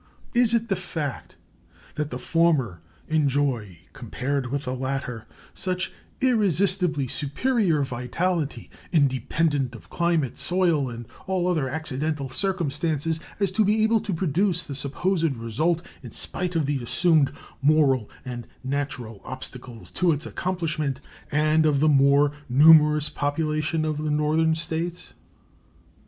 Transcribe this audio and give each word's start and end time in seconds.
Is 0.33 0.55
it 0.55 0.67
the 0.67 0.75
fact 0.75 1.35
that 1.93 2.09
the 2.09 2.17
former 2.17 2.81
enjoy, 3.07 3.81
compared 3.93 4.47
with 4.47 4.65
the 4.65 4.73
latter, 4.73 5.27
such 5.53 5.93
irresistibly 6.21 7.07
superior 7.07 7.83
vitality, 7.83 8.71
independent 8.91 9.75
of 9.75 9.91
climate, 9.91 10.39
soil, 10.39 10.89
and 10.89 11.05
all 11.27 11.47
other 11.47 11.69
accidental 11.69 12.29
circumstances, 12.29 13.19
as 13.39 13.51
to 13.51 13.63
be 13.63 13.83
able 13.83 13.99
to 14.01 14.11
produce 14.11 14.63
the 14.63 14.73
supposed 14.73 15.35
result 15.35 15.83
in 16.01 16.09
spite 16.09 16.55
of 16.55 16.65
the 16.65 16.81
assumed 16.81 17.31
moral 17.61 18.09
and 18.25 18.47
natural 18.63 19.21
obstacles 19.23 19.91
to 19.91 20.13
its 20.13 20.25
accomplishment 20.25 20.99
and 21.31 21.63
of 21.63 21.79
the 21.79 21.87
more 21.87 22.31
numerous 22.49 23.07
population 23.07 23.85
of 23.85 23.99
the 23.99 24.09
Northern 24.09 24.55
States? 24.55 25.09